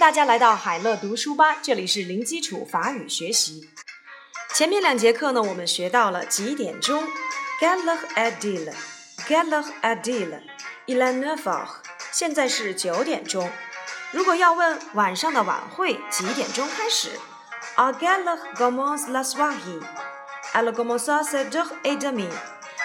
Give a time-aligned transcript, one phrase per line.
[0.00, 3.68] 大家来到海乐读书吧，这里是零基础法语学习。
[4.54, 7.06] 前面两节课呢，我们学到了几点钟
[7.60, 11.68] ？Quelle heure est-il？Quelle heure est-il？Il est neuf heures。
[12.10, 13.50] 现在是九点钟。
[14.10, 17.10] 如果要问晚上的晚会几点钟开始
[17.76, 22.30] ？À quelle heure commence la soirée？Elle commence à sept heures et demie。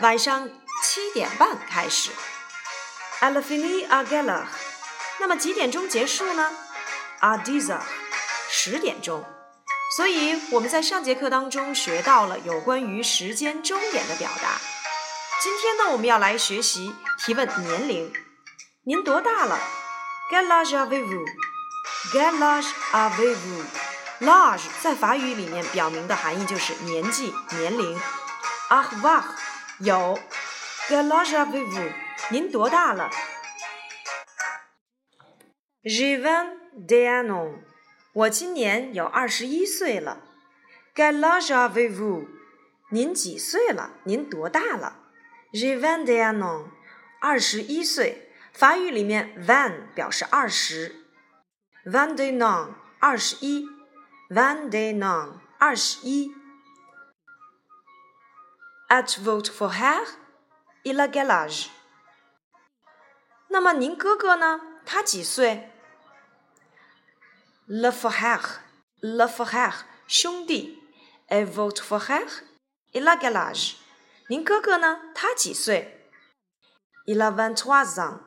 [0.00, 0.50] 晚上
[0.82, 2.10] 七点半开始。
[3.20, 4.42] Elle finit à quelle h
[5.20, 6.50] 那么几点钟结束呢
[7.20, 7.80] ？À dix heures。
[8.48, 9.24] 十点钟。
[9.96, 14.60] 所以我们在上节课当中学到了有关于时间钟点的表达。
[15.40, 18.12] 今天呢，我们要来学习提问年龄。
[18.84, 19.58] 您多大了
[20.30, 28.00] ？Quel âge avez-vous？Quel âge avez-vous？L'âge 在法语里面表明的含义就是年纪、年龄。
[28.70, 29.22] ava
[29.78, 30.18] 有。
[30.88, 31.92] Quel âge avez-vous？
[32.30, 33.10] 您多大了
[35.86, 37.60] ？J'ai vingt-et-un ans。
[38.12, 40.20] 我今年有二十一岁了。
[40.96, 42.26] Galajavevo，
[42.90, 43.92] 您几岁了？
[44.02, 44.98] 您多大了
[45.52, 46.64] ？J'ai vingt-et-un ans。
[47.20, 48.32] 二十一岁。
[48.52, 51.04] 法语里面，van 表示二十
[51.84, 53.68] ，vingt-et-un ans 二十一
[54.30, 56.32] ，vingt-et-un ans 二十一。
[58.88, 61.66] At vote frère，il a quel âge？
[63.48, 64.60] 那么您哥哥呢？
[64.86, 65.70] 他几岁
[67.68, 68.60] ？Le frère,
[69.00, 70.78] le frère，兄弟。
[71.28, 72.44] Et votre frère,
[72.92, 73.74] il a quel âge？
[74.28, 75.00] 您哥哥呢？
[75.14, 76.08] 他几岁
[77.06, 78.20] ？Il a vingt-trois ans.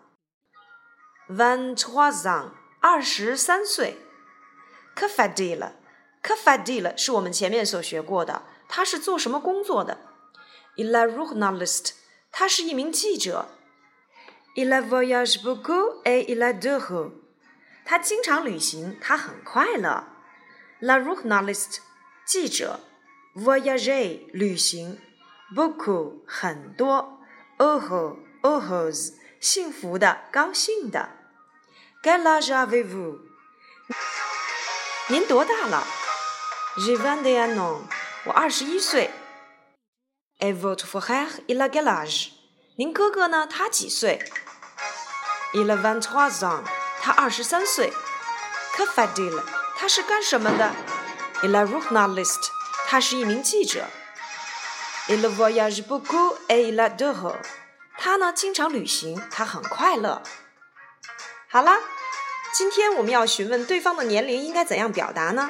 [1.30, 3.98] Vingt-trois ans，二十三岁。
[4.96, 9.98] Que fait-il？Que fait-il 是我们前面所学过的，他是做什么工作的
[10.76, 11.92] ？Il est journaliste，
[12.32, 13.48] 他是一名记者。
[14.56, 17.14] Il voyage beaucoup et il est heureux。
[17.90, 20.04] 他经常旅行，他很快乐。
[20.80, 21.78] La journaliste，
[22.24, 22.82] 记者
[23.36, 25.02] ；voyager，旅行
[25.56, 27.20] ；beaucoup，很多
[27.58, 31.10] ；heureux，heureuse，幸福的，高兴的。
[32.04, 33.22] Quel âge avez-vous？
[35.08, 35.84] 您多大了
[36.78, 37.80] ？J'ai vingt-et-un ans，
[38.26, 39.10] 我二十一岁。
[40.38, 42.34] Et votre frère，il a quel âge？
[42.78, 43.48] 您哥哥呢？
[43.48, 44.24] 他几岁
[45.56, 46.64] ？Il a vingt-trois ans。
[47.02, 47.94] 他二十三岁。
[48.76, 49.44] Que fait-il？
[49.78, 50.72] 他是干什么的
[51.42, 52.50] ？Il est journaliste。
[52.88, 53.88] 他是一名记者。
[55.08, 57.36] Il voyage beaucoup et il adore。
[57.98, 60.22] 他呢，经常旅行，他很快乐。
[61.50, 61.80] 好啦，
[62.54, 65.50] 今天我们要询问对方的年龄应该怎样表达呢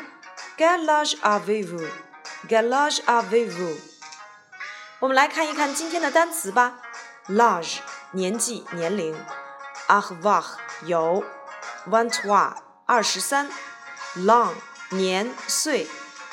[0.58, 3.78] ？Quel âge avez-vous？Quel âge avez-vous？
[5.00, 6.80] 我们来看一看今天的单词吧。
[7.28, 7.78] L'âge
[8.12, 9.16] 年纪、年龄。
[9.88, 10.44] Avoir
[10.86, 11.24] 有。
[11.88, 13.50] Vingt-trois 二十三
[14.18, 14.54] ，Long
[14.90, 15.88] 年岁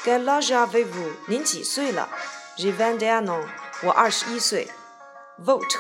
[0.05, 1.13] ，Quel âge avez-vous？
[1.27, 2.09] 您几岁了
[2.59, 3.47] ？J'ai vingt-et-un ans，
[3.83, 4.71] 我二十一岁。
[5.45, 5.77] Vote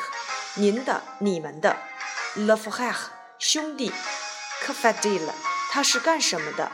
[0.54, 1.77] 您的、你们的
[2.37, 2.97] ，Le frère
[3.38, 3.93] 兄弟
[4.65, 5.22] ，Que fait-il？
[5.71, 6.71] 他是干什么的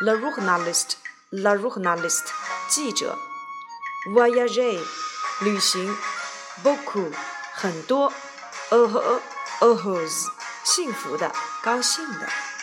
[0.00, 2.28] ？Le journaliste，Le journaliste
[2.68, 3.16] 记者。
[4.12, 4.80] ，voyage
[5.40, 5.96] 旅行
[6.62, 7.12] ，Beaucoup
[7.54, 8.12] 很多
[8.70, 9.20] ，Heureux
[9.60, 10.28] heureuse
[10.64, 11.30] 幸福的、
[11.62, 12.53] 高兴的。